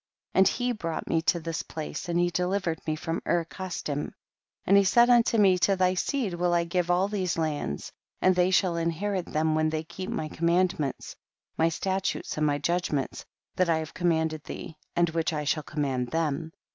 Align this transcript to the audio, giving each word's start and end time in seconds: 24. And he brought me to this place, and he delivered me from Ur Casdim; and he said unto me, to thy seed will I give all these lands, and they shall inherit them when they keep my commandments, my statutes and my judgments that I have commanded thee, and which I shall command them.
24. 0.33 0.39
And 0.39 0.47
he 0.47 0.71
brought 0.71 1.07
me 1.07 1.21
to 1.21 1.39
this 1.39 1.61
place, 1.61 2.09
and 2.09 2.19
he 2.19 2.31
delivered 2.31 2.79
me 2.87 2.95
from 2.95 3.21
Ur 3.23 3.45
Casdim; 3.45 4.13
and 4.65 4.75
he 4.75 4.83
said 4.83 5.11
unto 5.11 5.37
me, 5.37 5.59
to 5.59 5.75
thy 5.75 5.93
seed 5.93 6.33
will 6.33 6.55
I 6.55 6.63
give 6.63 6.89
all 6.89 7.07
these 7.07 7.37
lands, 7.37 7.91
and 8.19 8.33
they 8.35 8.49
shall 8.49 8.77
inherit 8.77 9.27
them 9.27 9.53
when 9.53 9.69
they 9.69 9.83
keep 9.83 10.09
my 10.09 10.27
commandments, 10.27 11.15
my 11.55 11.69
statutes 11.69 12.35
and 12.35 12.47
my 12.47 12.57
judgments 12.57 13.25
that 13.57 13.69
I 13.69 13.77
have 13.77 13.93
commanded 13.93 14.43
thee, 14.45 14.75
and 14.95 15.07
which 15.11 15.33
I 15.33 15.43
shall 15.43 15.61
command 15.61 16.07
them. 16.07 16.51